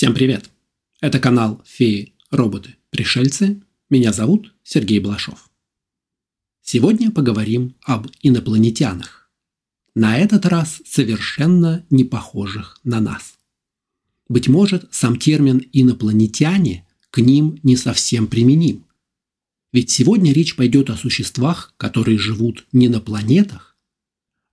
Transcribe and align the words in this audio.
Всем 0.00 0.14
привет! 0.14 0.48
Это 1.02 1.20
канал 1.20 1.60
«Феи, 1.66 2.14
роботы, 2.30 2.76
пришельцы». 2.88 3.60
Меня 3.90 4.14
зовут 4.14 4.54
Сергей 4.62 4.98
Блашов. 4.98 5.50
Сегодня 6.62 7.10
поговорим 7.10 7.76
об 7.82 8.06
инопланетянах. 8.22 9.30
На 9.94 10.16
этот 10.16 10.46
раз 10.46 10.80
совершенно 10.86 11.84
не 11.90 12.04
похожих 12.04 12.80
на 12.82 12.98
нас. 13.02 13.34
Быть 14.26 14.48
может, 14.48 14.88
сам 14.90 15.18
термин 15.18 15.62
«инопланетяне» 15.70 16.88
к 17.10 17.20
ним 17.20 17.60
не 17.62 17.76
совсем 17.76 18.26
применим. 18.26 18.86
Ведь 19.70 19.90
сегодня 19.90 20.32
речь 20.32 20.56
пойдет 20.56 20.88
о 20.88 20.96
существах, 20.96 21.74
которые 21.76 22.16
живут 22.16 22.64
не 22.72 22.88
на 22.88 23.00
планетах, 23.00 23.76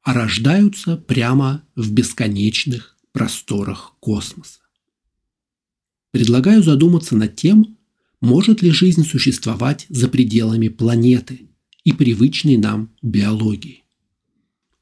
а 0.02 0.14
рождаются 0.14 0.98
прямо 0.98 1.64
в 1.74 1.90
бесконечных 1.94 2.98
просторах 3.14 3.96
космоса. 4.02 4.67
Предлагаю 6.12 6.64
задуматься 6.64 7.16
над 7.16 7.36
тем, 7.36 7.78
может 8.22 8.62
ли 8.62 8.72
жизнь 8.72 9.06
существовать 9.06 9.86
за 9.90 10.08
пределами 10.08 10.70
планеты 10.70 11.42
и 11.84 11.94
привычной 11.94 12.58
нам 12.58 12.92
биологии. 13.02 13.84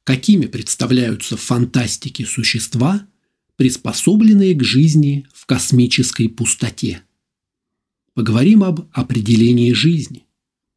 Какими 0.03 0.45
представляются 0.45 1.35
в 1.35 1.41
фантастике 1.41 2.25
существа, 2.25 3.07
приспособленные 3.57 4.53
к 4.53 4.63
жизни 4.63 5.27
в 5.33 5.45
космической 5.45 6.29
пустоте? 6.29 7.01
Поговорим 8.13 8.63
об 8.63 8.87
определении 8.93 9.73
жизни, 9.73 10.25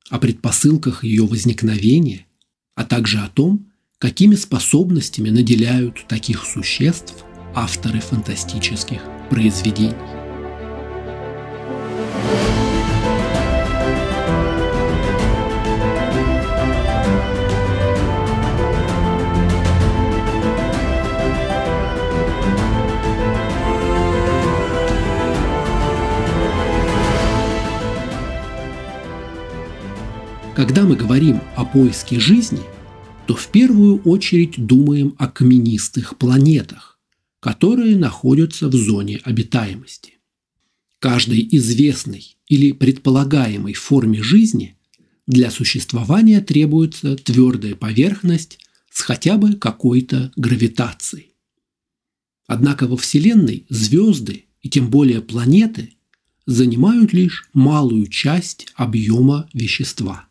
о 0.09 0.19
предпосылках 0.19 1.05
ее 1.05 1.27
возникновения, 1.27 2.27
а 2.75 2.84
также 2.84 3.19
о 3.19 3.28
том, 3.28 3.70
какими 3.98 4.34
способностями 4.34 5.30
наделяют 5.30 6.06
таких 6.09 6.45
существ 6.45 7.25
авторы 7.55 8.01
фантастических 8.01 9.01
произведений. 9.30 10.17
Когда 30.59 30.84
мы 30.84 30.97
говорим 30.97 31.41
о 31.55 31.64
поиске 31.64 32.19
жизни, 32.19 32.59
то 33.28 33.37
в 33.37 33.47
первую 33.47 34.03
очередь 34.03 34.55
думаем 34.56 35.15
о 35.17 35.28
каменистых 35.28 36.19
планетах, 36.19 36.98
которые 37.39 37.97
находятся 37.97 38.67
в 38.67 38.75
зоне 38.75 39.20
обитаемости. 39.23 40.15
Каждой 40.98 41.48
известной 41.53 42.37
или 42.48 42.73
предполагаемой 42.73 43.75
форме 43.75 44.20
жизни 44.20 44.77
для 45.28 45.53
существования 45.53 46.41
требуется 46.41 47.15
твердая 47.15 47.77
поверхность 47.77 48.59
с 48.91 49.03
хотя 49.03 49.37
бы 49.37 49.53
какой-то 49.53 50.33
гравитацией. 50.34 51.37
Однако 52.48 52.89
во 52.89 52.97
Вселенной 52.97 53.65
звезды 53.69 54.47
и 54.62 54.69
тем 54.69 54.91
более 54.91 55.22
планеты 55.22 55.95
занимают 56.47 57.12
лишь 57.12 57.48
малую 57.53 58.09
часть 58.09 58.67
объема 58.75 59.48
вещества. 59.55 60.28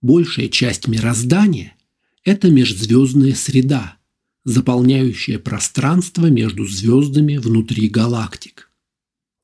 Большая 0.00 0.48
часть 0.48 0.86
мироздания– 0.86 1.74
это 2.24 2.50
межзвездная 2.50 3.34
среда, 3.34 3.98
заполняющая 4.44 5.40
пространство 5.40 6.26
между 6.26 6.66
звездами 6.66 7.36
внутри 7.36 7.88
галактик. 7.88 8.70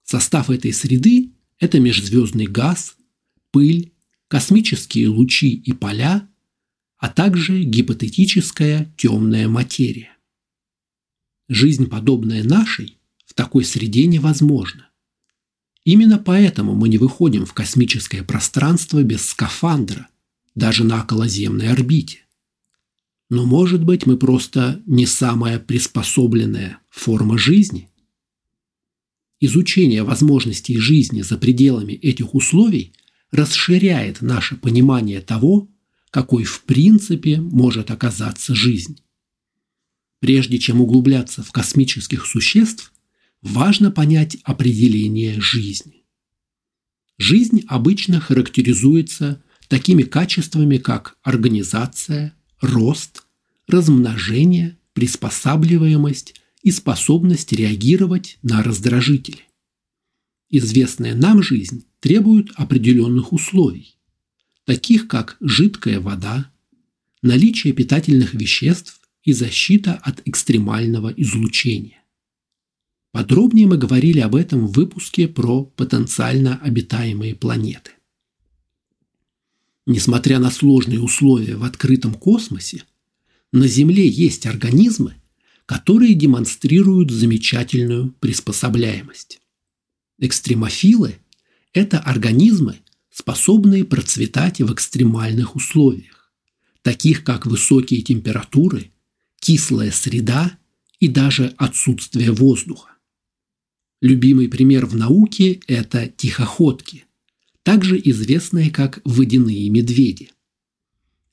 Состав 0.04 0.50
этой 0.50 0.72
среды– 0.72 1.32
это 1.58 1.80
межзвездный 1.80 2.46
газ, 2.46 2.96
пыль, 3.50 3.94
космические 4.28 5.08
лучи 5.08 5.52
и 5.54 5.72
поля, 5.72 6.28
а 6.98 7.08
также 7.08 7.64
гипотетическая 7.64 8.94
темная 8.96 9.48
материя. 9.48 10.16
Жизнь, 11.48 11.86
подобная 11.88 12.44
нашей, 12.44 12.98
в 13.26 13.34
такой 13.34 13.64
среде 13.64 14.06
невозможна. 14.06 14.88
Именно 15.84 16.18
поэтому 16.18 16.76
мы 16.76 16.88
не 16.88 16.96
выходим 16.96 17.44
в 17.44 17.52
космическое 17.52 18.22
пространство 18.22 19.02
без 19.02 19.26
скафандра, 19.26 20.08
даже 20.54 20.84
на 20.84 21.02
околоземной 21.02 21.68
орбите. 21.68 22.20
Но, 23.30 23.44
может 23.44 23.82
быть, 23.82 24.06
мы 24.06 24.16
просто 24.16 24.82
не 24.86 25.06
самая 25.06 25.58
приспособленная 25.58 26.78
форма 26.90 27.38
жизни? 27.38 27.88
Изучение 29.40 30.02
возможностей 30.04 30.78
жизни 30.78 31.22
за 31.22 31.36
пределами 31.36 31.94
этих 31.94 32.34
условий 32.34 32.92
расширяет 33.30 34.22
наше 34.22 34.56
понимание 34.56 35.20
того, 35.20 35.68
какой 36.10 36.44
в 36.44 36.62
принципе 36.62 37.40
может 37.40 37.90
оказаться 37.90 38.54
жизнь. 38.54 39.00
Прежде 40.20 40.58
чем 40.58 40.80
углубляться 40.80 41.42
в 41.42 41.50
космических 41.50 42.24
существ, 42.24 42.92
важно 43.42 43.90
понять 43.90 44.36
определение 44.44 45.40
жизни. 45.40 46.04
Жизнь 47.18 47.64
обычно 47.66 48.20
характеризуется 48.20 49.42
такими 49.68 50.02
качествами, 50.02 50.78
как 50.78 51.16
организация, 51.22 52.34
рост, 52.60 53.24
размножение, 53.66 54.78
приспосабливаемость 54.92 56.40
и 56.62 56.70
способность 56.70 57.52
реагировать 57.52 58.38
на 58.42 58.62
раздражители. 58.62 59.42
Известная 60.50 61.14
нам 61.14 61.42
жизнь 61.42 61.84
требует 62.00 62.50
определенных 62.54 63.32
условий, 63.32 63.96
таких 64.64 65.08
как 65.08 65.36
жидкая 65.40 66.00
вода, 66.00 66.50
наличие 67.22 67.72
питательных 67.72 68.34
веществ 68.34 69.00
и 69.22 69.32
защита 69.32 69.94
от 69.94 70.20
экстремального 70.26 71.08
излучения. 71.08 72.04
Подробнее 73.10 73.66
мы 73.66 73.78
говорили 73.78 74.20
об 74.20 74.34
этом 74.34 74.66
в 74.66 74.72
выпуске 74.72 75.28
про 75.28 75.64
потенциально 75.64 76.56
обитаемые 76.58 77.34
планеты. 77.34 77.92
Несмотря 79.86 80.38
на 80.38 80.50
сложные 80.50 81.00
условия 81.00 81.56
в 81.56 81.64
открытом 81.64 82.14
космосе, 82.14 82.84
на 83.52 83.68
Земле 83.68 84.08
есть 84.08 84.46
организмы, 84.46 85.14
которые 85.66 86.14
демонстрируют 86.14 87.10
замечательную 87.10 88.12
приспособляемость. 88.20 89.40
Экстремофилы– 90.18 91.16
это 91.72 91.98
организмы, 91.98 92.80
способные 93.10 93.84
процветать 93.84 94.60
в 94.60 94.72
экстремальных 94.72 95.54
условиях, 95.54 96.32
таких 96.82 97.22
как 97.22 97.46
высокие 97.46 98.00
температуры, 98.00 98.90
кислая 99.38 99.90
среда 99.90 100.58
и 100.98 101.08
даже 101.08 101.54
отсутствие 101.58 102.32
воздуха. 102.32 102.90
Любимый 104.00 104.48
пример 104.48 104.86
в 104.86 104.96
науке– 104.96 105.60
это 105.66 106.08
тихоходки– 106.08 107.03
также 107.64 107.98
известные 107.98 108.70
как 108.70 109.00
водяные 109.04 109.68
медведи. 109.70 110.30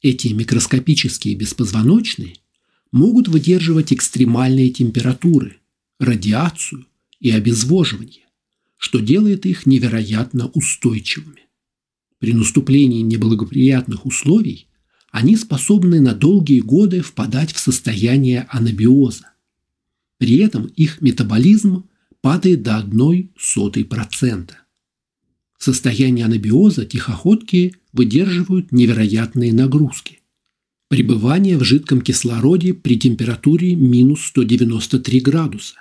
Эти 0.02 0.30
микроскопические 0.30 1.36
беспозвоночные 1.36 2.38
могут 2.92 3.28
выдерживать 3.28 3.94
экстремальные 3.94 4.72
температуры, 4.72 5.58
радиацию 6.00 6.88
и 7.20 7.30
обезвоживание, 7.30 8.24
что 8.78 9.00
делает 9.00 9.46
их 9.46 9.66
невероятно 9.66 10.48
устойчивыми. 10.48 11.42
При 12.18 12.34
наступлении 12.34 13.02
неблагоприятных 13.02 14.06
условий 14.06 14.68
они 15.12 15.36
способны 15.36 16.00
на 16.00 16.16
долгие 16.16 16.62
годы 16.62 17.02
впадать 17.02 17.52
в 17.52 17.60
состояние 17.60 18.48
анабиоза. 18.50 19.34
При 20.18 20.38
этом 20.38 20.68
их 20.68 21.02
метаболизм 21.02 21.90
падает 22.22 22.64
до 22.64 22.78
одной 22.78 23.32
сотой 23.38 23.84
процента. 23.84 24.61
В 25.62 25.64
состоянии 25.64 26.24
анабиоза 26.24 26.88
тихоходки 26.88 27.76
выдерживают 27.94 28.72
невероятные 28.72 29.54
нагрузки. 29.54 30.22
Пребывание 30.88 31.56
в 31.56 31.64
жидком 31.64 32.02
кислороде 32.02 32.74
при 32.74 32.98
температуре 32.98 33.76
минус 33.76 34.26
193 34.26 35.20
градуса. 35.20 35.76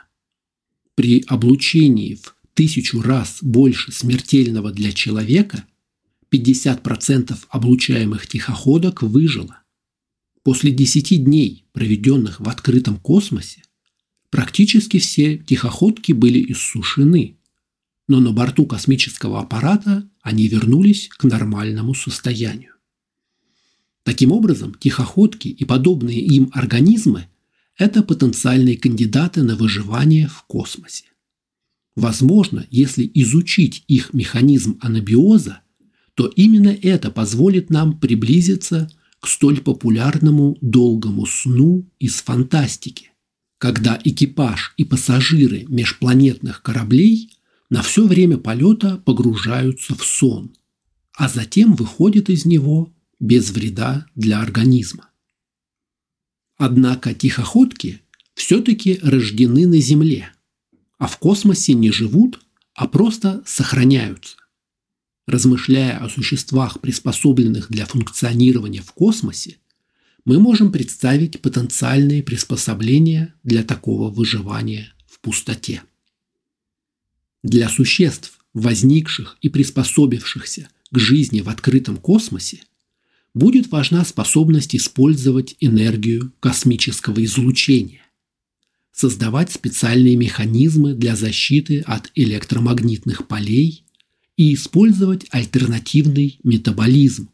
При 0.97 1.25
облучении 1.27 2.17
в 2.17 2.37
тысячу 2.53 3.01
раз 3.01 3.39
больше 3.41 3.91
смертельного 3.91 4.71
для 4.71 4.93
человека 4.93 5.65
50% 6.31 7.39
облучаемых 7.49 8.27
тихоходок 8.27 9.01
выжило. 9.01 9.63
После 10.43 10.73
10 10.73 11.25
дней, 11.25 11.65
проведенных 11.73 12.39
в 12.39 12.51
открытом 12.51 12.99
космосе, 12.99 13.63
практически 14.29 14.99
все 14.99 15.39
тихоходки 15.39 16.13
были 16.13 16.53
иссушены– 16.53 17.39
но 18.11 18.19
на 18.19 18.33
борту 18.33 18.67
космического 18.67 19.41
аппарата 19.41 20.05
они 20.21 20.49
вернулись 20.49 21.09
к 21.11 21.23
нормальному 21.23 21.95
состоянию. 21.95 22.73
Таким 24.03 24.33
образом, 24.33 24.75
тихоходки 24.75 25.47
и 25.47 25.65
подобные 25.65 26.19
им 26.19 26.51
организмы– 26.53 27.29
это 27.79 28.03
потенциальные 28.03 28.77
кандидаты 28.79 29.45
на 29.45 29.55
выживание 29.55 30.27
в 30.27 30.43
космосе. 30.49 31.05
Возможно, 31.95 32.67
если 32.69 33.09
изучить 33.15 33.85
их 33.87 34.13
механизм 34.13 34.77
анабиоза, 34.81 35.61
то 36.15 36.27
именно 36.27 36.77
это 36.83 37.13
позволит 37.13 37.71
нам 37.71 37.97
приблизиться 37.97 38.91
к 39.21 39.29
столь 39.29 39.61
популярному 39.61 40.59
долгому 40.61 41.27
сну 41.27 41.89
из 42.01 42.17
фантастики, 42.17 43.13
когда 43.59 44.01
экипаж 44.03 44.75
и 44.77 44.83
пассажиры 44.83 45.65
межпланетных 45.69 46.61
кораблей 46.63 47.37
на 47.71 47.83
все 47.83 48.07
время 48.07 48.37
полета 48.37 48.99
погружаются 48.99 49.95
в 49.95 50.05
сон, 50.05 50.53
а 51.15 51.29
затем 51.29 51.75
выходят 51.75 52.29
из 52.29 52.45
него 52.45 52.93
без 53.21 53.51
вреда 53.51 54.07
для 54.17 54.41
организма. 54.41 55.09
Однако 56.59 57.15
тихоходки 57.15 58.03
все-таки 58.35 58.99
рождены 59.03 59.67
на 59.67 59.79
Земле, 59.79 60.33
а 60.99 61.07
в 61.07 61.17
космосе 61.19 61.73
не 61.75 61.91
живут, 61.91 62.41
а 62.75 62.89
просто 62.89 63.43
сохраняются. 63.47 64.37
Размышляя 65.27 65.99
о 65.99 66.09
существах, 66.09 66.81
приспособленных 66.81 67.71
для 67.71 67.87
функционирования 67.87 68.83
в 68.83 68.93
космосе, 68.93 69.59
мы 70.25 70.41
можем 70.41 70.73
представить 70.73 71.41
потенциальные 71.41 72.23
приспособления 72.23 73.35
для 73.45 73.63
такого 73.63 74.11
выживания 74.11 74.93
в 75.07 75.21
пустоте. 75.21 75.83
Для 77.43 77.71
существ, 77.71 78.39
возникших 78.53 79.39
и 79.41 79.49
приспособившихся 79.49 80.69
к 80.91 80.99
жизни 80.99 81.41
в 81.41 81.49
открытом 81.49 81.97
космосе, 81.97 82.61
будет 83.33 83.71
важна 83.71 84.05
способность 84.05 84.75
использовать 84.77 85.57
энергию 85.61 86.33
космического 86.41 87.25
излучения, 87.25 88.03
создавать 88.93 89.53
специальные 89.53 90.17
механизмы 90.17 90.95
для 90.95 91.17
защиты 91.17 91.81
от 91.81 92.11
электромагнитных 92.15 93.27
полей 93.27 93.85
и 94.37 94.53
использовать 94.55 95.27
альтернативный 95.31 96.39
метаболизм, 96.43 97.31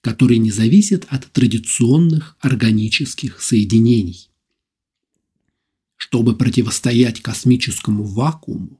который 0.00 0.38
не 0.38 0.50
зависит 0.50 1.06
от 1.08 1.30
традиционных 1.32 2.36
органических 2.40 3.40
соединений. 3.40 4.28
Чтобы 5.96 6.36
противостоять 6.36 7.20
космическому 7.20 8.04
вакууму, 8.04 8.79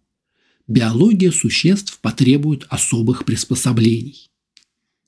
биология 0.70 1.32
существ 1.32 1.98
потребует 2.00 2.64
особых 2.70 3.24
приспособлений. 3.24 4.30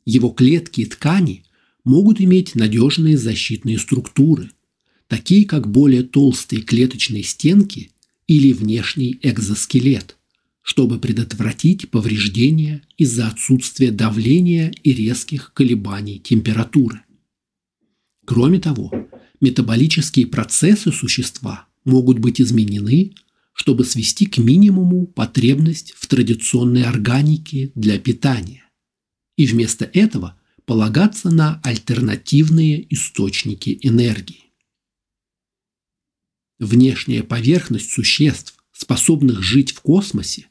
Его 0.04 0.30
клетки 0.30 0.80
и 0.80 0.86
ткани 0.86 1.44
могут 1.84 2.20
иметь 2.20 2.56
надежные 2.56 3.16
защитные 3.16 3.78
структуры, 3.78 4.50
такие 5.06 5.46
как 5.46 5.70
более 5.70 6.02
толстые 6.02 6.62
клеточные 6.62 7.22
стенки 7.22 7.92
или 8.26 8.52
внешний 8.52 9.18
экзоскелет, 9.22 10.16
чтобы 10.62 10.98
предотвратить 10.98 11.90
повреждения 11.90 12.82
из-за 12.98 13.28
отсутствия 13.28 13.92
давления 13.92 14.72
и 14.82 14.92
резких 14.92 15.52
колебаний 15.54 16.18
температуры. 16.18 17.02
Кроме 18.24 18.58
того, 18.58 18.90
метаболические 19.40 20.26
процессы 20.26 20.90
существа 20.90 21.68
могут 21.84 22.18
быть 22.18 22.40
изменены, 22.40 23.12
чтобы 23.52 23.84
свести 23.84 24.26
к 24.26 24.38
минимуму 24.38 25.06
потребность 25.06 25.92
в 25.92 26.06
традиционной 26.06 26.84
органике 26.84 27.72
для 27.74 27.98
питания 27.98 28.64
и 29.36 29.46
вместо 29.46 29.84
этого 29.84 30.38
полагаться 30.64 31.30
на 31.30 31.60
альтернативные 31.62 32.92
источники 32.92 33.78
энергии. 33.82 34.52
Внешняя 36.58 37.22
поверхность 37.22 37.90
существ, 37.90 38.54
способных 38.72 39.42
жить 39.42 39.72
в 39.72 39.80
космосе, 39.80 40.46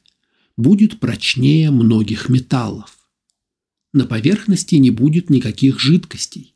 будет 0.58 1.00
прочнее 1.00 1.72
многих 1.72 2.30
металлов. 2.30 2.98
На 3.94 4.06
поверхности 4.06 4.76
не 4.76 4.92
будет 4.92 5.30
никаких 5.30 5.80
жидкостей, 5.80 6.56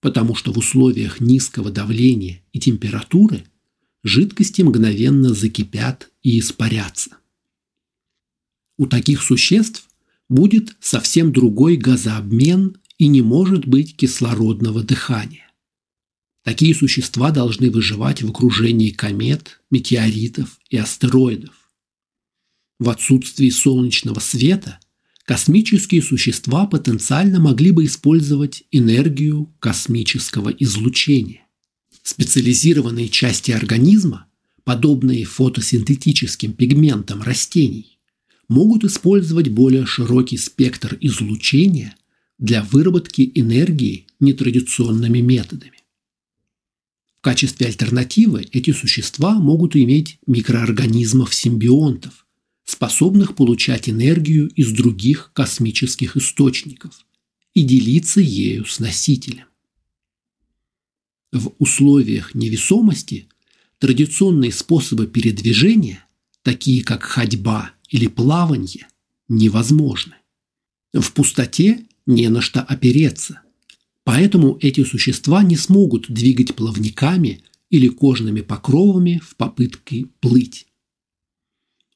потому 0.00 0.34
что 0.34 0.52
в 0.52 0.58
условиях 0.58 1.20
низкого 1.20 1.70
давления 1.70 2.42
и 2.52 2.60
температуры 2.60 3.44
жидкости 4.04 4.62
мгновенно 4.62 5.34
закипят 5.34 6.10
и 6.22 6.38
испарятся. 6.38 7.16
У 8.76 8.86
таких 8.86 9.22
существ 9.22 9.88
будет 10.28 10.76
совсем 10.80 11.32
другой 11.32 11.76
газообмен 11.76 12.76
и 12.98 13.08
не 13.08 13.22
может 13.22 13.66
быть 13.66 13.96
кислородного 13.96 14.82
дыхания. 14.82 15.50
Такие 16.42 16.74
существа 16.74 17.30
должны 17.30 17.70
выживать 17.70 18.22
в 18.22 18.28
окружении 18.28 18.90
комет, 18.90 19.62
метеоритов 19.70 20.58
и 20.68 20.76
астероидов. 20.76 21.54
В 22.78 22.90
отсутствии 22.90 23.48
солнечного 23.48 24.20
света 24.20 24.78
космические 25.24 26.02
существа 26.02 26.66
потенциально 26.66 27.40
могли 27.40 27.70
бы 27.70 27.86
использовать 27.86 28.64
энергию 28.70 29.54
космического 29.58 30.50
излучения. 30.50 31.43
Специализированные 32.04 33.08
части 33.08 33.50
организма, 33.50 34.26
подобные 34.62 35.24
фотосинтетическим 35.24 36.52
пигментам 36.52 37.22
растений, 37.22 37.98
могут 38.46 38.84
использовать 38.84 39.48
более 39.48 39.86
широкий 39.86 40.36
спектр 40.36 40.98
излучения 41.00 41.96
для 42.38 42.62
выработки 42.62 43.32
энергии 43.34 44.06
нетрадиционными 44.20 45.20
методами. 45.20 45.78
В 47.16 47.22
качестве 47.22 47.68
альтернативы 47.68 48.46
эти 48.52 48.72
существа 48.72 49.40
могут 49.40 49.74
иметь 49.74 50.18
микроорганизмов-симбионтов, 50.26 52.26
способных 52.66 53.34
получать 53.34 53.88
энергию 53.88 54.48
из 54.48 54.72
других 54.72 55.30
космических 55.32 56.18
источников 56.18 57.06
и 57.54 57.62
делиться 57.62 58.20
ею 58.20 58.66
с 58.66 58.78
носителем. 58.78 59.46
В 61.34 61.52
условиях 61.58 62.34
невесомости 62.34 63.28
традиционные 63.78 64.52
способы 64.52 65.06
передвижения, 65.06 66.06
такие 66.42 66.82
как 66.82 67.02
ходьба 67.02 67.72
или 67.90 68.06
плавание, 68.06 68.88
невозможны. 69.28 70.14
В 70.94 71.12
пустоте 71.12 71.84
не 72.06 72.28
на 72.28 72.40
что 72.40 72.62
опереться, 72.62 73.42
поэтому 74.04 74.56
эти 74.62 74.82
существа 74.84 75.42
не 75.42 75.56
смогут 75.56 76.10
двигать 76.10 76.54
плавниками 76.54 77.42
или 77.68 77.88
кожными 77.88 78.40
покровами 78.40 79.20
в 79.22 79.36
попытке 79.36 80.06
плыть 80.20 80.68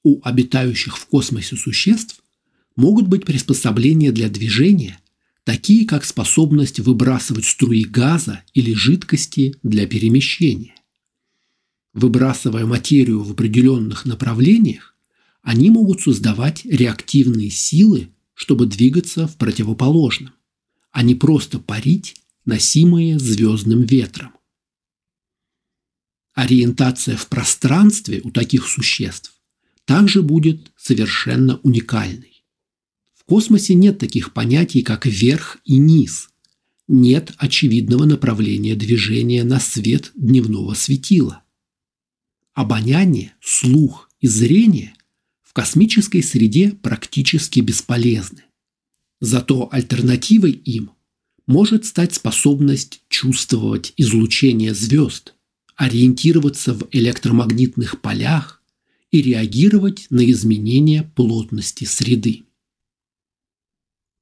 у 0.09 0.21
обитающих 0.23 0.97
в 0.97 1.07
космосе 1.07 1.57
существ 1.57 2.23
могут 2.77 3.09
быть 3.09 3.27
приспособления 3.27 4.13
для 4.13 4.29
движения, 4.29 4.99
такие 5.49 5.87
как 5.87 6.05
способность 6.05 6.79
выбрасывать 6.79 7.47
струи 7.47 7.83
газа 7.83 8.43
или 8.53 8.75
жидкости 8.75 9.57
для 9.63 9.87
перемещения. 9.87 10.75
Выбрасывая 11.95 12.67
материю 12.67 13.23
в 13.23 13.33
определенных 13.33 14.05
направлениях, 14.05 14.95
они 15.41 15.71
могут 15.71 16.03
создавать 16.03 16.67
реактивные 16.67 17.49
силы, 17.49 18.11
чтобы 18.35 18.67
двигаться 18.67 19.27
в 19.27 19.39
противоположном, 19.39 20.35
а 20.91 21.03
не 21.03 21.15
просто 21.15 21.59
парить, 21.59 22.17
носимые 22.45 23.19
звездным 23.19 23.85
ветром. 23.85 24.33
Ориентация 26.35 27.17
в 27.17 27.27
пространстве 27.27 28.21
у 28.23 28.31
таких 28.31 28.69
существ 28.69 29.33
также 29.87 30.21
будет 30.21 30.73
совершенно 30.77 31.57
уникальной. 31.63 32.28
Космосе 33.29 33.75
нет 33.75 33.99
таких 33.99 34.33
понятий, 34.33 34.81
как 34.81 35.05
верх 35.05 35.59
и 35.67 35.77
низ. 35.77 36.31
Нет 36.89 37.35
очевидного 37.37 38.07
направления 38.07 38.75
движения 38.75 39.45
на 39.45 39.61
свет 39.61 40.13
дневного 40.15 40.73
светила. 40.73 41.43
Обоняние, 42.55 43.35
слух 43.43 44.09
и 44.19 44.27
зрение 44.27 44.95
в 45.43 45.53
космической 45.53 46.23
среде 46.23 46.71
практически 46.71 47.61
бесполезны. 47.61 48.45
Зато 49.21 49.69
альтернативой 49.71 50.53
им 50.53 50.93
может 51.47 51.85
стать 51.85 52.15
способность 52.15 53.03
чувствовать 53.11 53.93
излучение 53.99 54.73
звезд, 54.73 55.35
ориентироваться 55.77 56.73
в 56.73 56.89
электромагнитных 56.93 58.01
полях, 58.01 58.63
и 59.11 59.23
реагировать 59.23 60.07
на 60.11 60.31
изменения 60.31 61.11
плотности 61.15 61.85
среды. 61.85 62.45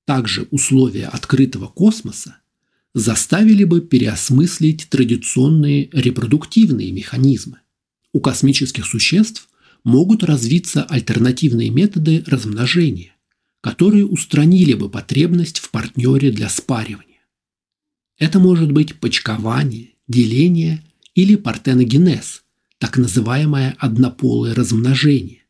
Также 0.07 0.49
условия 0.51 1.07
открытого 1.07 1.67
космоса 1.67 2.39
заставили 2.95 3.65
бы 3.65 3.83
переосмыслить 3.83 4.89
традиционные 4.89 5.91
репродуктивные 5.93 6.91
механизмы. 6.93 7.59
У 8.15 8.21
космических 8.21 8.87
существ 8.87 9.51
могут 9.85 10.25
развиться 10.25 10.85
альтернативные 10.85 11.69
методы 11.69 12.25
размножения, 12.27 13.15
которые 13.61 14.07
устранили 14.07 14.73
бы 14.73 14.89
потребность 14.89 15.59
в 15.59 15.71
партнере 15.71 16.31
для 16.31 16.49
спаривания. 16.49 17.21
Это 18.17 18.39
может 18.39 18.73
быть 18.73 18.99
почкование, 18.99 19.91
деление 20.09 20.83
или 21.15 21.37
партеногенез– 21.37 22.43
так 22.79 22.99
называемое 22.99 23.75
однополое 23.79 24.55
размножение, 24.55 25.46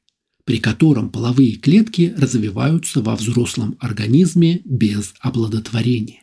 при 0.46 0.58
котором 0.58 1.10
половые 1.10 1.56
клетки 1.56 2.14
развиваются 2.16 3.02
во 3.02 3.16
взрослом 3.16 3.76
организме 3.80 4.62
без 4.64 5.12
оплодотворения. 5.18 6.22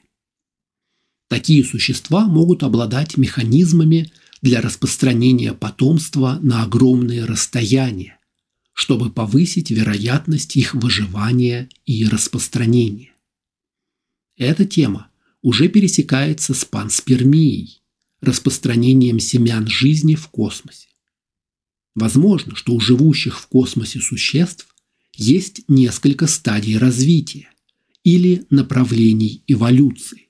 Такие 1.28 1.66
существа 1.66 2.26
могут 2.26 2.64
обладать 2.64 3.18
механизмами 3.18 4.14
для 4.42 4.62
распространения 4.62 5.54
потомства 5.54 6.40
на 6.42 6.64
огромные 6.64 7.26
расстояния, 7.26 8.18
чтобы 8.72 9.12
повысить 9.12 9.72
вероятность 9.72 10.56
их 10.56 10.74
выживания 10.74 11.68
и 11.86 12.06
распространения. 12.06 13.12
Эта 14.38 14.64
тема 14.64 15.10
уже 15.42 15.68
пересекается 15.68 16.54
с 16.54 16.64
панспермией, 16.64 17.82
распространением 18.22 19.20
семян 19.20 19.68
жизни 19.68 20.16
в 20.16 20.30
космосе. 20.30 20.88
Возможно, 21.96 22.56
что 22.56 22.74
у 22.74 22.80
живущих 22.80 23.40
в 23.40 23.48
космосе 23.48 24.00
существ 24.00 24.68
есть 25.16 25.64
несколько 25.68 26.28
стадий 26.28 26.78
развития 26.78 27.50
или 28.04 28.46
направлений 28.50 29.44
эволюции. 29.48 30.30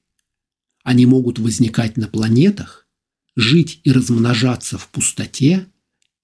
Они 0.83 1.05
могут 1.05 1.39
возникать 1.39 1.95
на 1.95 2.07
планетах, 2.07 2.87
жить 3.35 3.79
и 3.83 3.91
размножаться 3.91 4.77
в 4.77 4.89
пустоте 4.89 5.67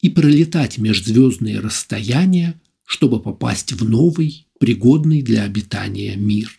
и 0.02 0.10
пролетать 0.10 0.78
межзвездные 0.78 1.60
расстояния, 1.60 2.62
чтобы 2.84 3.22
попасть 3.22 3.72
в 3.72 3.88
новый, 3.88 4.48
пригодный 4.60 5.22
для 5.22 5.44
обитания 5.44 6.16
мир. 6.18 6.52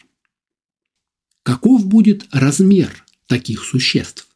Каков 1.42 1.86
будет 1.86 2.26
размер 2.32 3.04
таких 3.26 3.64
существ? 3.64 4.26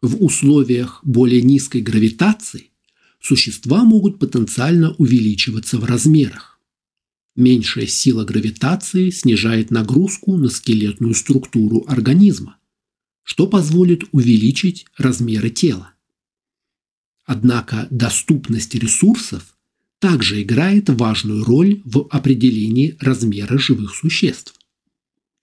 В 0.00 0.22
условиях 0.22 1.00
более 1.04 1.42
низкой 1.42 1.80
гравитации 1.82 2.70
существа 3.24 3.84
могут 3.84 4.18
потенциально 4.18 4.92
увеличиваться 4.98 5.78
в 5.78 5.84
размерах. 5.84 6.60
Меньшая 7.34 7.86
сила 7.86 8.24
гравитации 8.24 9.10
снижает 9.10 9.70
нагрузку 9.70 10.36
на 10.36 10.48
скелетную 10.48 11.14
структуру 11.14 11.84
организма, 11.88 12.58
что 13.22 13.46
позволит 13.46 14.04
увеличить 14.12 14.86
размеры 14.96 15.50
тела. 15.50 15.94
Однако 17.24 17.88
доступность 17.90 18.74
ресурсов 18.74 19.56
также 19.98 20.42
играет 20.42 20.90
важную 20.90 21.44
роль 21.44 21.80
в 21.84 22.06
определении 22.10 22.96
размера 23.00 23.56
живых 23.56 23.94
существ. 23.94 24.54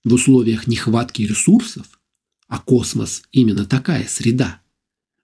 В 0.03 0.13
условиях 0.13 0.67
нехватки 0.67 1.23
ресурсов, 1.23 1.99
а 2.47 2.59
космос 2.59 3.23
именно 3.31 3.65
такая 3.65 4.07
среда, 4.07 4.61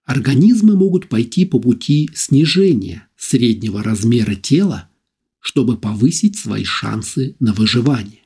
организмы 0.08 0.76
могут 0.76 1.10
пойти 1.10 1.46
по 1.46 1.60
пути 1.60 2.10
снижения 2.16 3.08
среднего 3.18 3.84
размера 3.84 4.36
тела, 4.36 4.90
чтобы 5.40 5.78
повысить 5.78 6.40
свои 6.40 6.64
шансы 6.64 7.36
на 7.40 7.54
выживание. 7.54 8.22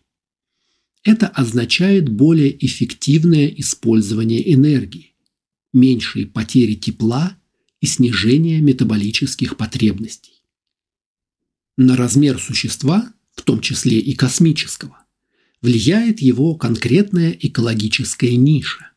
Это 1.03 1.27
означает 1.27 2.07
более 2.07 2.63
эффективное 2.63 3.47
использование 3.47 4.53
энергии, 4.53 5.15
меньшие 5.73 6.27
потери 6.27 6.75
тепла 6.75 7.35
и 7.79 7.87
снижение 7.87 8.61
метаболических 8.61 9.57
потребностей. 9.57 10.43
На 11.77 11.97
размер 11.97 12.39
существа, 12.39 13.11
в 13.33 13.41
том 13.41 13.59
числе 13.59 13.97
и 13.97 14.13
космического, 14.13 15.03
влияет 15.63 16.21
его 16.21 16.53
конкретная 16.53 17.31
экологическая 17.31 18.35
ниша. 18.35 18.90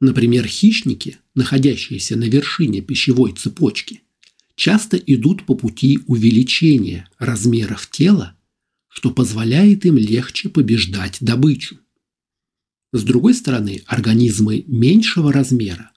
Например, 0.00 0.46
хищники, 0.46 1.18
находящиеся 1.34 2.16
на 2.16 2.24
вершине 2.24 2.80
пищевой 2.80 3.32
цепочки, 3.32 4.02
часто 4.56 4.96
идут 4.96 5.46
по 5.46 5.54
пути 5.54 6.00
увеличения 6.06 7.08
размеров 7.18 7.88
тела, 7.90 8.36
что 8.88 9.10
позволяет 9.10 9.84
им 9.86 9.96
легче 9.96 10.48
побеждать 10.48 11.18
добычу. 11.20 11.78
С 12.92 13.02
другой 13.02 13.34
стороны, 13.34 13.82
организмы 13.86 14.64
меньшего 14.68 15.32
размера 15.32 15.90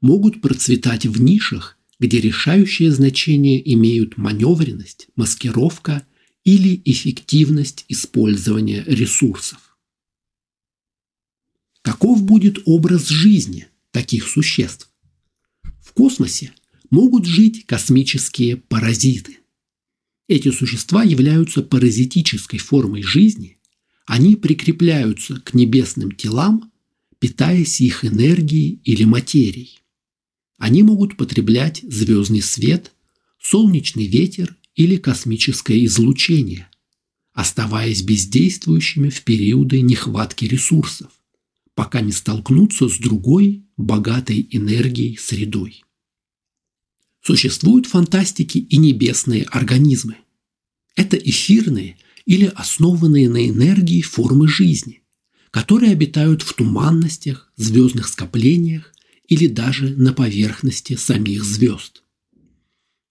могут 0.00 0.42
процветать 0.42 1.06
в 1.06 1.20
нишах, 1.22 1.78
где 1.98 2.20
решающее 2.20 2.90
значение 2.92 3.72
имеют 3.74 4.18
маневренность, 4.18 5.08
маскировка 5.16 6.06
или 6.44 6.82
эффективность 6.84 7.86
использования 7.88 8.84
ресурсов. 8.86 9.73
Каков 11.94 12.24
будет 12.24 12.58
образ 12.64 13.06
жизни 13.08 13.68
таких 13.92 14.26
существ? 14.26 14.90
В 15.80 15.92
космосе 15.92 16.52
могут 16.90 17.24
жить 17.24 17.66
космические 17.66 18.56
паразиты. 18.56 19.38
Эти 20.26 20.50
существа 20.50 21.04
являются 21.04 21.62
паразитической 21.62 22.58
формой 22.58 23.04
жизни, 23.04 23.58
они 24.06 24.34
прикрепляются 24.34 25.36
к 25.36 25.54
небесным 25.54 26.10
телам, 26.10 26.72
питаясь 27.20 27.80
их 27.80 28.04
энергией 28.04 28.80
или 28.82 29.04
материей. 29.04 29.78
Они 30.58 30.82
могут 30.82 31.16
потреблять 31.16 31.84
звездный 31.88 32.42
свет, 32.42 32.90
солнечный 33.40 34.08
ветер 34.08 34.56
или 34.74 34.96
космическое 34.96 35.84
излучение, 35.84 36.68
оставаясь 37.34 38.02
бездействующими 38.02 39.10
в 39.10 39.22
периоды 39.22 39.80
нехватки 39.80 40.44
ресурсов, 40.44 41.12
пока 41.74 42.00
не 42.00 42.12
столкнутся 42.12 42.88
с 42.88 42.98
другой, 42.98 43.64
богатой 43.76 44.46
энергией 44.50 45.16
средой. 45.16 45.82
Существуют 47.22 47.86
фантастики 47.86 48.58
и 48.58 48.76
небесные 48.76 49.44
организмы. 49.44 50.16
Это 50.94 51.16
эфирные 51.16 51.96
или 52.26 52.52
основанные 52.54 53.28
на 53.28 53.48
энергии 53.48 54.02
формы 54.02 54.46
жизни, 54.46 55.02
которые 55.50 55.92
обитают 55.92 56.42
в 56.42 56.52
туманностях, 56.52 57.52
звездных 57.56 58.08
скоплениях 58.08 58.92
или 59.26 59.46
даже 59.46 59.96
на 59.96 60.12
поверхности 60.12 60.96
самих 60.96 61.44
звезд. 61.44 62.02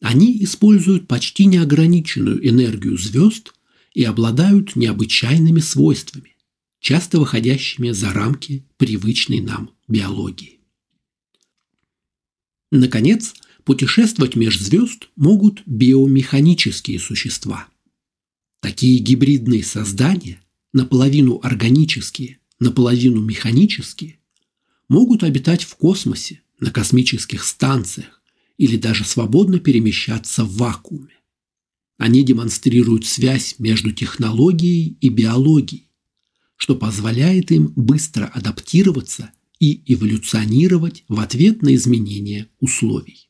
Они 0.02 0.44
используют 0.44 1.08
почти 1.08 1.46
неограниченную 1.46 2.48
энергию 2.48 2.98
звезд 2.98 3.54
и 3.94 4.04
обладают 4.04 4.76
необычайными 4.76 5.60
свойствами, 5.60 6.33
часто 6.84 7.18
выходящими 7.18 7.92
за 7.92 8.12
рамки 8.12 8.66
привычной 8.76 9.40
нам 9.40 9.72
биологии. 9.88 10.60
Наконец, 12.72 13.34
путешествовать 13.64 14.36
меж 14.36 14.60
звезд 14.60 15.08
могут 15.16 15.64
биомеханические 15.66 17.00
существа. 17.00 17.70
Такие 18.60 19.00
гибридные 19.00 19.64
создания, 19.64 20.42
наполовину 20.74 21.40
органические, 21.42 22.40
наполовину 22.60 23.22
механические, 23.22 24.20
могут 24.90 25.24
обитать 25.24 25.64
в 25.64 25.76
космосе, 25.76 26.42
на 26.60 26.70
космических 26.70 27.46
станциях, 27.46 28.22
или 28.58 28.76
даже 28.76 29.06
свободно 29.06 29.60
перемещаться 29.60 30.44
в 30.44 30.58
вакууме. 30.58 31.16
Они 31.98 32.24
демонстрируют 32.24 33.06
связь 33.06 33.56
между 33.58 33.94
технологией 33.94 34.98
и 35.00 35.08
биологией, 35.08 35.93
что 36.64 36.78
позволяет 36.78 37.52
им 37.52 37.74
быстро 37.76 38.24
адаптироваться 38.24 39.34
и 39.60 39.84
эволюционировать 39.94 41.04
в 41.10 41.20
ответ 41.20 41.62
на 41.62 41.76
изменения 41.76 42.48
условий. 42.62 43.30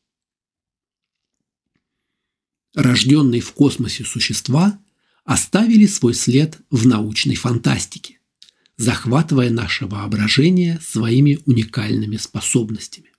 Рожденные 2.76 3.42
в 3.42 3.52
космосе 3.54 4.06
существа 4.06 4.80
оставили 5.24 5.88
свой 5.88 6.14
след 6.14 6.60
в 6.70 6.86
научной 6.86 7.34
фантастике, 7.34 8.20
захватывая 8.78 9.50
наше 9.50 9.88
воображение 9.88 10.80
своими 10.80 11.40
уникальными 11.48 12.18
способностями. 12.18 13.14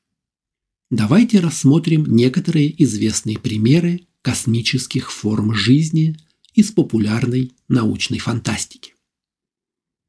Давайте 0.92 1.40
рассмотрим 1.40 2.04
некоторые 2.06 2.80
известные 2.84 3.40
примеры 3.40 4.06
космических 4.22 5.10
форм 5.10 5.54
жизни 5.54 6.16
из 6.54 6.70
популярной 6.70 7.50
научной 7.66 8.20
фантастики. 8.20 8.94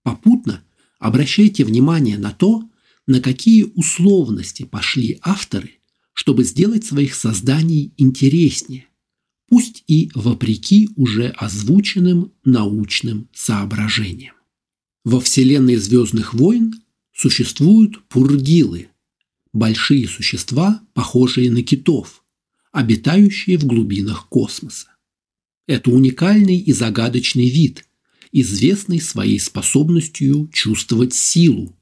Попутно 0.05 0.63
обращайте 0.99 1.65
внимание 1.65 2.19
на 2.19 2.29
то, 2.29 2.69
на 3.07 3.21
какие 3.21 3.63
условности 3.63 4.61
пошли 4.61 5.17
авторы, 5.23 5.79
чтобы 6.13 6.43
сделать 6.43 6.85
своих 6.85 7.15
созданий 7.15 7.91
интереснее, 7.97 8.85
пусть 9.49 9.83
и 9.87 10.11
вопреки 10.13 10.89
уже 10.95 11.29
озвученным 11.29 12.33
научным 12.43 13.29
соображениям. 13.33 14.35
Во 15.03 15.19
вселенной 15.19 15.77
«Звездных 15.77 16.35
войн» 16.35 16.75
существуют 17.11 18.07
пургилы– 18.07 18.89
большие 19.53 20.07
существа, 20.07 20.83
похожие 20.93 21.49
на 21.49 21.63
китов, 21.63 22.23
обитающие 22.71 23.57
в 23.57 23.65
глубинах 23.65 24.29
космоса. 24.29 24.89
Это 25.65 25.89
уникальный 25.89 26.59
и 26.59 26.73
загадочный 26.73 27.49
вид, 27.49 27.84
известный 28.37 28.99
своей 28.99 29.39
способностью 29.39 30.49
чувствовать 30.51 31.13
силу 31.13 31.73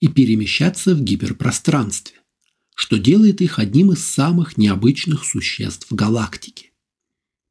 и 0.00 0.08
перемещаться 0.08 0.94
в 0.94 1.02
гиперпространстве, 1.02 2.16
что 2.74 2.96
делает 2.96 3.42
их 3.42 3.58
одним 3.58 3.92
из 3.92 4.02
самых 4.04 4.56
необычных 4.56 5.26
существ 5.26 5.90
в 5.90 5.94
галактике. 5.94 6.70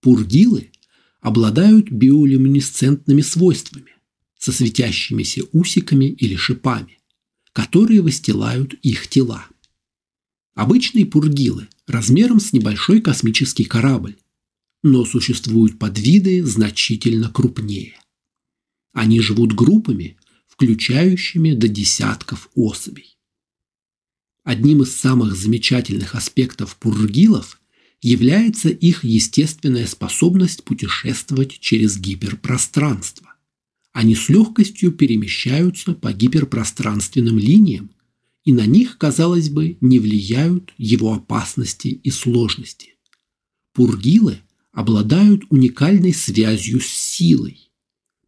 Пургилы 0.02 0.72
обладают 1.22 1.92
биолюминесцентными 1.92 3.22
свойствами 3.22 3.92
со 4.40 4.52
светящимися 4.52 5.44
усиками 5.52 6.06
или 6.06 6.36
шипами, 6.36 6.98
которые 7.54 8.02
выстилают 8.02 8.74
их 8.82 9.08
тела. 9.08 9.46
Обычные 10.56 11.06
пургилы 11.06 11.68
размером 11.86 12.40
с 12.40 12.54
небольшой 12.54 13.02
космический 13.02 13.66
корабль, 13.66 14.16
но 14.82 15.06
существуют 15.06 15.78
подвиды 15.78 16.44
значительно 16.44 17.30
крупнее. 17.30 17.94
Они 18.98 19.20
живут 19.20 19.54
группами, 19.54 20.18
включающими 20.48 21.54
до 21.54 21.68
десятков 21.68 22.50
особей. 22.56 23.16
Одним 24.44 24.82
из 24.82 24.96
самых 24.96 25.36
замечательных 25.36 26.16
аспектов 26.16 26.76
пургилов 26.78 27.62
является 28.02 28.70
их 28.70 29.04
естественная 29.04 29.86
способность 29.86 30.64
путешествовать 30.64 31.60
через 31.60 32.00
гиперпространство. 32.00 33.36
Они 33.94 34.16
с 34.16 34.30
легкостью 34.30 34.92
перемещаются 34.92 35.94
по 35.94 36.12
гиперпространственным 36.12 37.38
линиям, 37.38 37.92
и 38.46 38.52
на 38.52 38.66
них, 38.66 38.98
казалось 38.98 39.52
бы, 39.52 39.78
не 39.80 40.00
влияют 40.00 40.74
его 40.80 41.14
опасности 41.14 41.90
и 41.90 42.10
сложности. 42.10 42.96
Пургилы 43.74 44.40
обладают 44.72 45.44
уникальной 45.52 46.16
связью 46.16 46.82
с 46.82 46.88
силой, 46.88 47.67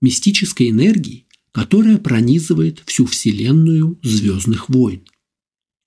мистической 0.02 0.70
энергией, 0.70 1.26
которая 1.52 1.98
пронизывает 1.98 2.82
всю 2.86 3.06
Вселенную 3.06 4.00
Звездных 4.04 4.70
войн. 4.70 5.02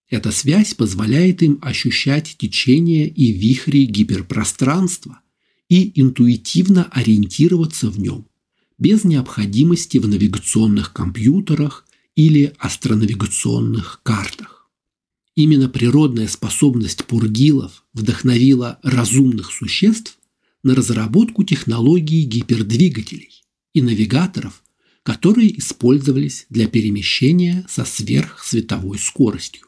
Эта 0.09 0.31
связь 0.31 0.75
позволяет 0.75 1.42
им 1.42 1.59
ощущать 1.62 2.37
течение 2.38 3.09
и 3.09 3.33
вихри 3.33 3.87
гиперпространства 3.87 5.21
и 5.69 5.99
интуитивно 5.99 6.85
ориентироваться 6.85 7.88
в 7.88 7.99
нем, 7.99 8.26
без 8.76 9.04
необходимости 9.04 9.97
в 9.97 10.07
навигационных 10.07 10.92
компьютерах 10.92 11.87
или 12.14 12.52
астронавигационных 12.59 14.00
картах. 14.02 14.71
Именно 15.35 15.71
природная 15.71 16.28
способность 16.28 17.07
пургилов 17.07 17.85
вдохновила 17.95 18.78
разумных 18.83 19.50
существ 19.50 20.19
на 20.62 20.75
разработку 20.75 21.42
технологий 21.42 22.25
гипердвигателей 22.25 23.41
и 23.75 23.83
навигаторов, 23.83 24.62
которые 25.02 25.59
использовались 25.59 26.47
для 26.49 26.69
перемещения 26.69 27.64
со 27.69 27.85
сверхсветовой 27.85 28.99
скоростью. 28.99 29.67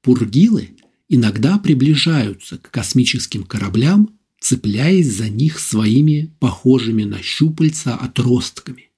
Пургилы 0.00 0.76
иногда 1.08 1.58
приближаются 1.58 2.58
к 2.58 2.70
космическим 2.70 3.42
кораблям, 3.44 4.18
цепляясь 4.40 5.12
за 5.12 5.28
них 5.28 5.58
своими 5.58 6.34
похожими 6.38 7.04
на 7.04 7.20
щупальца 7.22 7.96
отростками. 7.96 8.90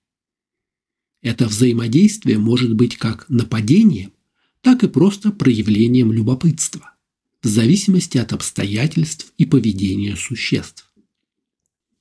Это 1.23 1.47
взаимодействие 1.47 2.39
может 2.39 2.75
быть 2.75 2.97
как 2.97 3.29
нападением, 3.29 4.13
так 4.61 4.85
и 4.85 4.89
просто 4.89 5.31
проявлением 5.31 6.13
любопытства, 6.13 6.95
в 7.43 7.47
зависимости 7.47 8.19
от 8.19 8.33
обстоятельств 8.33 9.33
и 9.39 9.45
поведения 9.45 10.17
существ. 10.17 10.88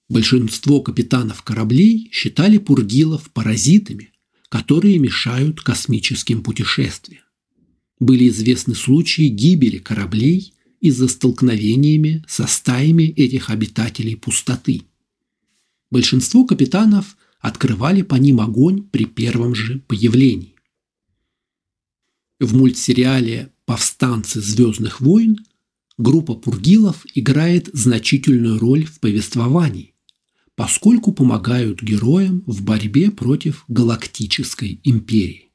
Большинство 0.10 0.82
капитанов 0.82 1.44
кораблей 1.44 2.10
считали 2.12 2.58
пургилов 2.58 3.30
паразитами, 3.32 4.12
которые 4.50 5.00
мешают 5.00 5.62
космическим 5.62 6.42
путешествиям 6.44 7.22
были 8.00 8.30
известны 8.30 8.76
случаи 8.76 9.28
гибели 9.28 9.78
кораблей 9.78 10.54
из-за 10.80 11.08
столкновениями 11.08 12.24
со 12.28 12.46
стаями 12.48 13.04
этих 13.04 13.50
обитателей 13.50 14.16
пустоты. 14.16 14.84
Большинство 15.90 16.46
капитанов 16.46 17.18
открывали 17.40 18.02
по 18.02 18.16
ним 18.16 18.42
огонь 18.42 18.84
при 18.84 19.06
первом 19.06 19.56
же 19.56 19.80
появлении. 19.88 20.56
В 22.40 22.56
мультсериале 22.56 23.52
«Повстанцы 23.66 24.42
Звездных 24.42 25.02
войн» 25.02 25.38
группа 25.98 26.36
пургилов 26.36 27.06
играет 27.16 27.70
значительную 27.74 28.60
роль 28.60 28.86
в 28.86 29.00
повествовании, 29.00 29.96
поскольку 30.58 31.14
помогают 31.14 31.82
героям 31.82 32.44
в 32.46 32.62
борьбе 32.62 33.12
против 33.12 33.64
галактической 33.70 34.82
империи 34.84 35.48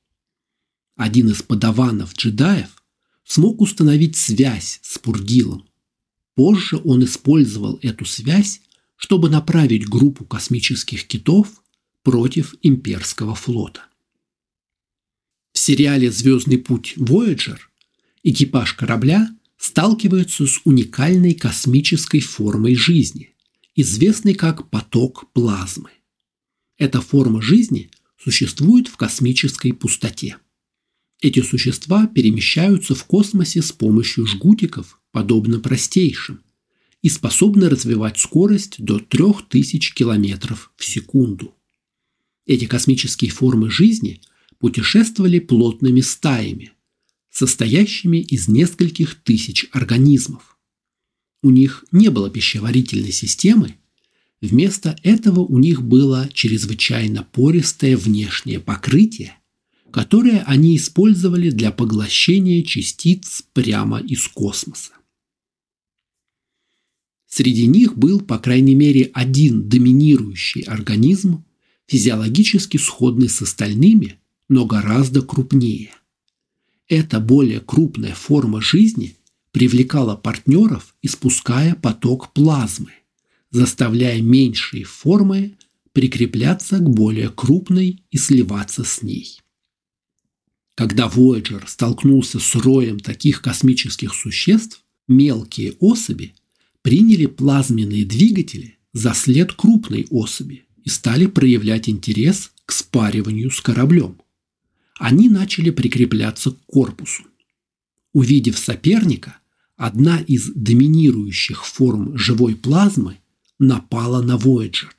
один 0.96 1.28
из 1.28 1.42
подаванов 1.42 2.14
джедаев, 2.14 2.82
смог 3.24 3.60
установить 3.60 4.16
связь 4.16 4.78
с 4.82 4.98
Пургилом. 4.98 5.68
Позже 6.34 6.80
он 6.84 7.04
использовал 7.04 7.78
эту 7.82 8.04
связь, 8.04 8.60
чтобы 8.96 9.28
направить 9.28 9.88
группу 9.88 10.24
космических 10.24 11.06
китов 11.06 11.62
против 12.02 12.54
имперского 12.62 13.34
флота. 13.34 13.86
В 15.52 15.58
сериале 15.58 16.10
«Звездный 16.10 16.58
путь 16.58 16.94
Voyager» 16.96 17.58
экипаж 18.22 18.74
корабля 18.74 19.28
сталкивается 19.58 20.46
с 20.46 20.60
уникальной 20.64 21.34
космической 21.34 22.20
формой 22.20 22.74
жизни, 22.74 23.31
известной 23.74 24.34
как 24.34 24.68
поток 24.70 25.32
плазмы. 25.32 25.90
Эта 26.76 27.00
форма 27.00 27.40
жизни 27.40 27.90
существует 28.22 28.88
в 28.88 28.96
космической 28.96 29.72
пустоте. 29.72 30.36
Эти 31.20 31.40
существа 31.40 32.06
перемещаются 32.06 32.94
в 32.94 33.04
космосе 33.04 33.62
с 33.62 33.72
помощью 33.72 34.26
жгутиков, 34.26 35.00
подобно 35.12 35.60
простейшим, 35.60 36.40
и 37.00 37.08
способны 37.08 37.68
развивать 37.68 38.18
скорость 38.18 38.76
до 38.78 38.98
3000 38.98 39.94
км 39.94 40.56
в 40.76 40.84
секунду. 40.84 41.54
Эти 42.46 42.66
космические 42.66 43.30
формы 43.30 43.70
жизни 43.70 44.20
путешествовали 44.58 45.38
плотными 45.38 46.00
стаями, 46.00 46.72
состоящими 47.30 48.18
из 48.18 48.48
нескольких 48.48 49.14
тысяч 49.22 49.66
организмов. 49.72 50.51
У 51.42 51.50
них 51.50 51.84
не 51.90 52.08
было 52.08 52.30
пищеварительной 52.30 53.12
системы, 53.12 53.76
вместо 54.40 54.96
этого 55.02 55.40
у 55.40 55.58
них 55.58 55.82
было 55.82 56.28
чрезвычайно 56.32 57.24
пористое 57.24 57.96
внешнее 57.96 58.60
покрытие, 58.60 59.36
которые 59.90 60.42
они 60.42 60.76
использовали 60.76 61.50
для 61.50 61.72
поглощения 61.72 62.62
частиц 62.62 63.42
прямо 63.52 64.00
из 64.00 64.26
космоса. 64.28 64.92
Среди 67.26 67.66
них 67.66 67.96
был, 67.96 68.20
по 68.20 68.38
крайней 68.38 68.74
мере, 68.74 69.10
один 69.12 69.68
доминирующий 69.68 70.62
организм, 70.62 71.44
физиологически 71.86 72.76
сходный 72.76 73.28
с 73.28 73.42
остальными, 73.42 74.20
но 74.48 74.64
гораздо 74.64 75.22
крупнее. 75.22 75.90
Эта 76.88 77.20
более 77.20 77.60
крупная 77.60 78.14
форма 78.14 78.60
жизни 78.60 79.16
привлекала 79.52 80.16
партнеров, 80.16 80.94
испуская 81.02 81.74
поток 81.74 82.32
плазмы, 82.32 82.92
заставляя 83.50 84.20
меньшие 84.20 84.84
формы 84.84 85.56
прикрепляться 85.92 86.78
к 86.78 86.88
более 86.88 87.28
крупной 87.28 88.02
и 88.10 88.16
сливаться 88.16 88.82
с 88.82 89.02
ней. 89.02 89.38
Когда 90.74 91.06
Voyager 91.06 91.62
столкнулся 91.66 92.40
с 92.40 92.54
роем 92.54 92.98
таких 92.98 93.42
космических 93.42 94.14
существ, 94.14 94.82
мелкие 95.06 95.72
особи 95.80 96.34
приняли 96.80 97.26
плазменные 97.26 98.06
двигатели 98.06 98.78
за 98.94 99.12
след 99.12 99.52
крупной 99.52 100.06
особи 100.10 100.64
и 100.82 100.88
стали 100.88 101.26
проявлять 101.26 101.90
интерес 101.90 102.52
к 102.64 102.72
спариванию 102.72 103.50
с 103.50 103.60
кораблем. 103.60 104.20
Они 104.98 105.28
начали 105.28 105.70
прикрепляться 105.70 106.52
к 106.52 106.64
корпусу. 106.66 107.24
Увидев 108.14 108.58
соперника, 108.58 109.38
одна 109.76 110.20
из 110.20 110.50
доминирующих 110.54 111.64
форм 111.64 112.16
живой 112.16 112.54
плазмы 112.54 113.18
напала 113.58 114.22
на 114.22 114.36
Voyager. 114.36 114.90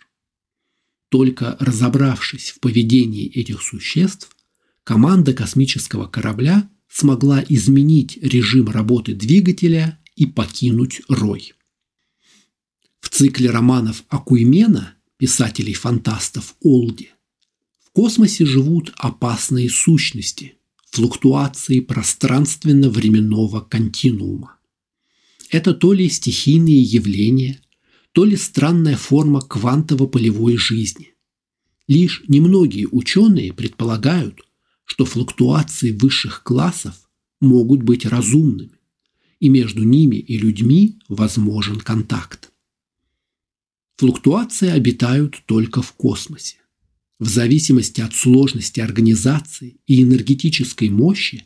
Только 1.09 1.57
разобравшись 1.59 2.51
в 2.51 2.59
поведении 2.59 3.27
этих 3.29 3.62
существ, 3.62 4.36
команда 4.83 5.33
космического 5.33 6.07
корабля 6.07 6.69
смогла 6.89 7.43
изменить 7.47 8.17
режим 8.21 8.69
работы 8.69 9.13
двигателя 9.13 9.99
и 10.15 10.25
покинуть 10.25 11.01
Рой. 11.07 11.53
В 12.99 13.09
цикле 13.09 13.49
романов 13.51 14.03
Акуймена, 14.09 14.95
писателей-фантастов 15.17 16.55
Олди, 16.63 17.12
в 17.83 17.91
космосе 17.91 18.45
живут 18.45 18.91
опасные 18.97 19.69
сущности, 19.69 20.55
флуктуации 20.89 21.79
пространственно-временного 21.79 23.62
континуума. 23.62 24.57
Это 25.54 25.76
то 25.76 25.94
ли 25.94 26.10
стихийные 26.10 26.82
явления, 26.82 27.62
то 28.12 28.26
ли 28.26 28.36
странная 28.36 28.98
форма 28.98 29.39
квантово-полевой 29.39 30.58
жизни. 30.58 31.13
Лишь 31.88 32.24
немногие 32.28 32.88
ученые 32.88 33.54
предполагают, 33.54 34.42
что 34.84 35.06
флуктуации 35.06 35.92
высших 35.92 36.42
классов 36.42 37.08
могут 37.39 37.84
быть 37.84 38.04
разумными, 38.08 38.80
и 39.39 39.48
между 39.48 39.84
ними 39.84 40.16
и 40.16 40.39
людьми 40.39 40.98
возможен 41.08 41.80
контакт. 41.80 42.52
Флуктуации 43.98 44.70
обитают 44.70 45.44
только 45.46 45.84
в 45.84 45.94
космосе. 45.94 46.58
В 47.20 47.28
зависимости 47.28 48.02
от 48.02 48.16
сложности 48.16 48.80
организации 48.80 49.78
и 49.86 50.02
энергетической 50.02 50.89
мощи 50.89 51.46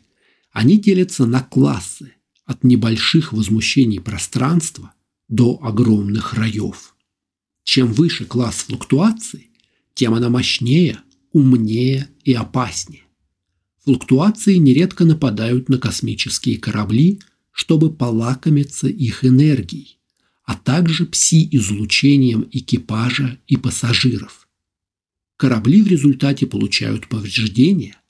они 0.50 0.78
делятся 0.78 1.26
на 1.26 1.42
классы 1.42 2.14
от 2.48 2.64
небольших 2.64 3.34
возмущений 3.34 4.00
пространства 4.00 4.94
до 5.28 5.60
огромных 5.62 6.32
раев. 6.32 6.94
Чем 7.62 7.92
выше 7.92 8.24
класс 8.24 8.64
флуктуаций, 8.66 9.50
тем 9.92 10.14
она 10.14 10.30
мощнее, 10.30 10.98
умнее 11.32 12.08
и 12.24 12.32
опаснее. 12.32 13.02
Флуктуации 13.84 14.54
нередко 14.54 15.04
нападают 15.04 15.68
на 15.68 15.76
космические 15.76 16.56
корабли, 16.56 17.20
чтобы 17.52 17.92
полакомиться 17.92 18.88
их 18.88 19.26
энергией, 19.26 19.98
а 20.44 20.54
также 20.54 21.04
пси-излучением 21.04 22.48
экипажа 22.50 23.38
и 23.46 23.58
пассажиров. 23.58 24.48
Корабли 25.36 25.82
в 25.82 25.86
результате 25.86 26.46
получают 26.46 27.08
повреждения, 27.08 28.00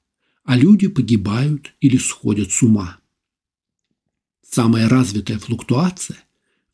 а 0.44 0.56
люди 0.56 0.86
погибают 0.86 1.74
или 1.80 1.96
сходят 1.96 2.52
с 2.52 2.62
ума. 2.62 3.00
Самая 4.50 4.88
развитая 4.88 5.38
флуктуация 5.38 6.16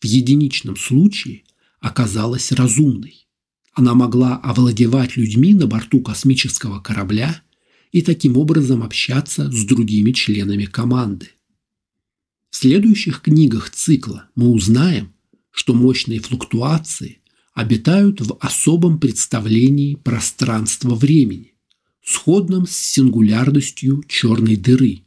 в 0.01 0.05
единичном 0.05 0.77
случае 0.77 1.43
оказалась 1.81 2.53
разумной. 2.53 3.27
Она 3.73 3.95
могла 3.95 4.37
овладевать 4.37 5.17
людьми 5.17 5.55
на 5.55 5.67
борту 5.67 6.01
космического 6.01 6.81
корабля 6.81 7.43
и 7.91 8.01
таким 8.03 8.37
образом 8.37 8.83
общаться 8.83 9.51
с 9.51 9.65
другими 9.65 10.13
членами 10.13 10.67
команды. 10.67 11.31
В 12.51 12.57
следующих 12.57 13.21
книгах 13.21 13.71
цикла 13.71 14.29
мы 14.37 14.51
узнаем, 14.51 15.13
что 15.51 15.75
мощные 15.75 16.21
флуктуации 16.21 17.19
обитают 17.55 18.21
в 18.21 18.37
особом 18.41 19.01
представлении 19.01 19.97
пространства-времени, 19.97 21.55
сходном 22.05 22.69
с 22.69 22.77
сингулярностью 22.77 24.05
черной 24.07 24.55
дыры. 24.57 25.03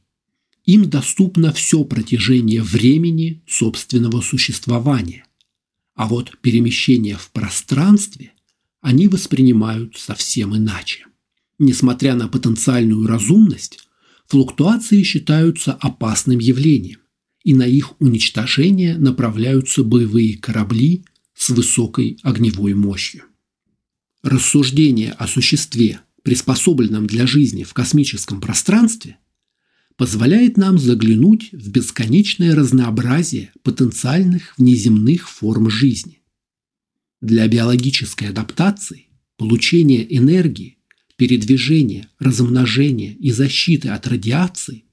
Им 0.67 0.89
доступно 0.89 1.53
все 1.53 1.85
протяжение 1.85 2.61
времени 2.61 3.41
собственного 3.47 4.19
существования. 4.19 5.25
А 5.95 6.07
вот 6.07 6.37
перемещение 6.41 7.15
в 7.15 7.31
пространстве 7.31 8.33
они 8.81 9.07
воспринимают 9.07 9.97
совсем 9.97 10.55
иначе. 10.57 11.05
Несмотря 11.57 12.15
на 12.15 12.27
потенциальную 12.27 13.07
разумность, 13.07 13.79
флуктуации 14.27 15.03
считаются 15.03 15.71
опасным 15.71 16.39
явлением, 16.39 16.99
и 17.45 17.53
на 17.53 17.63
их 17.63 17.99
уничтожение 18.01 18.97
направляются 18.97 19.85
боевые 19.85 20.37
корабли 20.37 21.05
с 21.33 21.49
высокой 21.49 22.19
огневой 22.23 22.73
мощью. 22.73 23.23
Рассуждение 24.21 25.13
о 25.13 25.29
существе, 25.29 26.01
приспособленном 26.23 27.07
для 27.07 27.25
жизни 27.25 27.63
в 27.63 27.73
космическом 27.73 28.41
пространстве, 28.41 29.17
позволяет 29.97 30.57
нам 30.57 30.77
заглянуть 30.77 31.51
в 31.51 31.69
бесконечное 31.69 32.55
разнообразие 32.55 33.51
потенциальных 33.63 34.53
внеземных 34.57 35.27
форм 35.27 35.69
жизни. 35.69 36.21
Для 37.19 37.47
биологической 37.47 38.29
адаптации, 38.29 39.07
получения 39.37 40.05
энергии, 40.15 40.77
передвижения, 41.15 42.07
размножения 42.19 43.13
и 43.13 43.31
защиты 43.31 43.89
от 43.89 44.07
радиации 44.07 44.85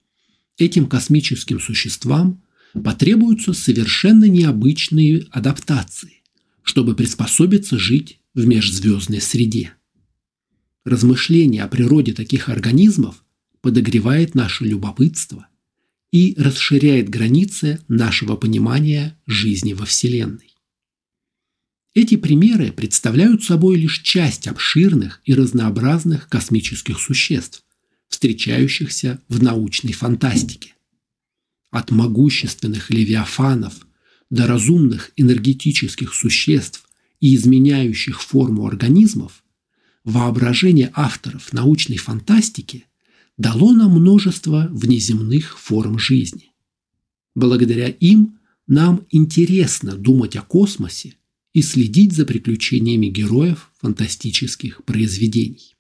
этим 0.57 0.87
космическим 0.87 1.61
существам 1.61 2.43
потребуются 2.73 3.53
совершенно 3.53 4.25
необычные 4.25 5.27
адаптации, 5.31 6.23
чтобы 6.62 6.97
приспособиться 6.97 7.79
жить 7.79 8.21
в 8.33 8.47
межзвездной 8.47 9.21
среде. 9.21 9.75
Размышления 10.85 11.62
о 11.62 11.69
природе 11.69 12.14
таких 12.14 12.49
организмов 12.49 13.24
подогревает 13.64 14.35
наше 14.35 14.66
любопытство 14.66 15.48
и 16.12 16.35
расширяет 16.37 17.09
границы 17.09 17.81
нашего 17.88 18.37
понимания 18.37 19.18
жизни 19.27 19.72
во 19.72 19.87
Вселенной. 19.87 20.55
Эти 21.94 22.16
примеры 22.16 22.72
представляют 22.72 23.42
собой 23.42 23.77
лишь 23.77 24.03
часть 24.03 24.48
обширных 24.48 25.22
и 25.24 25.33
разнообразных 25.33 26.29
космических 26.29 27.00
существ, 27.00 27.64
встречающихся 28.09 29.22
в 29.31 29.42
научной 29.42 29.94
фантастике. 29.94 30.74
От 31.70 31.90
могущественных 31.90 32.90
левиафанов 32.90 33.87
до 34.29 34.46
разумных 34.46 35.11
энергетических 35.16 36.12
существ 36.12 36.87
и 37.18 37.35
изменяющих 37.35 38.20
форму 38.20 38.66
организмов, 38.66 39.42
воображение 40.05 40.90
авторов 40.92 41.55
научной 41.55 41.96
фантастики– 41.96 42.85
дало 43.37 43.73
нам 43.73 43.92
множество 43.92 44.68
внеземных 44.70 45.59
форм 45.59 45.99
жизни. 45.99 46.53
Благодаря 47.35 47.88
им 47.88 48.38
нам 48.66 49.07
интересно 49.11 49.97
думать 49.97 50.37
о 50.37 50.42
космосе 50.42 51.16
и 51.53 51.62
следить 51.62 52.12
за 52.12 52.27
приключениями 52.27 53.07
героев 53.07 53.70
фантастических 53.81 54.85
произведений. 54.85 55.75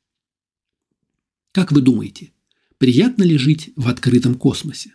Как 1.52 1.72
вы 1.72 1.80
думаете, 1.80 2.32
приятно 2.78 3.22
ли 3.22 3.38
жить 3.38 3.70
в 3.76 3.88
открытом 3.88 4.34
космосе? 4.34 4.94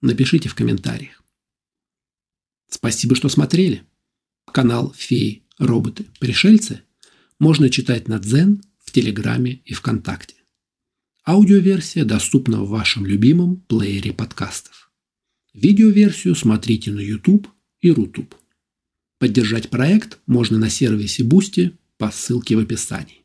Напишите 0.00 0.48
в 0.48 0.54
комментариях. 0.54 1.22
Спасибо, 2.68 3.14
что 3.14 3.28
смотрели. 3.28 3.84
Канал 4.46 4.92
«Феи, 4.96 5.44
роботы, 5.58 6.06
пришельцы» 6.18 6.82
можно 7.38 7.70
читать 7.70 8.08
на 8.08 8.18
Дзен, 8.18 8.62
в 8.78 8.92
Телеграме 8.92 9.62
и 9.64 9.74
ВКонтакте. 9.74 10.36
Аудиоверсия 11.24 12.04
доступна 12.04 12.64
в 12.64 12.68
вашем 12.68 13.06
любимом 13.06 13.58
плеере 13.68 14.12
подкастов. 14.12 14.90
Видеоверсию 15.54 16.34
смотрите 16.34 16.90
на 16.90 16.98
YouTube 16.98 17.46
и 17.80 17.92
Рутуб. 17.92 18.34
Поддержать 19.20 19.70
проект 19.70 20.18
можно 20.26 20.58
на 20.58 20.68
сервисе 20.68 21.22
Boosty 21.22 21.76
по 21.96 22.10
ссылке 22.10 22.56
в 22.56 22.58
описании. 22.58 23.24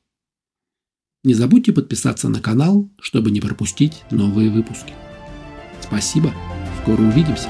Не 1.24 1.34
забудьте 1.34 1.74
подписаться 1.74 2.30
на 2.30 2.40
канал, 2.40 2.88
чтобы 3.00 3.32
не 3.32 3.42
пропустить 3.42 4.04
новые 4.12 4.52
выпуски. 4.52 4.94
Спасибо, 5.82 6.32
скоро 6.84 7.02
увидимся. 7.02 7.50